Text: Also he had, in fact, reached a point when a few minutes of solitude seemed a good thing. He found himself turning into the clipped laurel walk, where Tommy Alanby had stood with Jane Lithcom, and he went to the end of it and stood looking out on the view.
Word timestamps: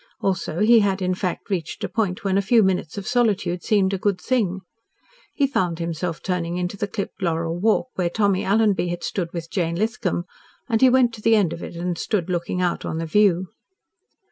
Also 0.19 0.61
he 0.61 0.79
had, 0.79 0.99
in 0.99 1.13
fact, 1.13 1.51
reached 1.51 1.83
a 1.83 1.87
point 1.87 2.23
when 2.23 2.35
a 2.35 2.41
few 2.41 2.63
minutes 2.63 2.97
of 2.97 3.05
solitude 3.05 3.61
seemed 3.63 3.93
a 3.93 3.99
good 3.99 4.19
thing. 4.19 4.61
He 5.35 5.45
found 5.45 5.77
himself 5.77 6.23
turning 6.23 6.57
into 6.57 6.75
the 6.75 6.87
clipped 6.87 7.21
laurel 7.21 7.59
walk, 7.59 7.89
where 7.93 8.09
Tommy 8.09 8.43
Alanby 8.43 8.87
had 8.89 9.03
stood 9.03 9.31
with 9.31 9.51
Jane 9.51 9.75
Lithcom, 9.77 10.23
and 10.67 10.81
he 10.81 10.89
went 10.89 11.13
to 11.13 11.21
the 11.21 11.35
end 11.35 11.53
of 11.53 11.61
it 11.61 11.75
and 11.75 11.99
stood 11.99 12.31
looking 12.31 12.63
out 12.63 12.83
on 12.83 12.97
the 12.97 13.05
view. 13.05 13.49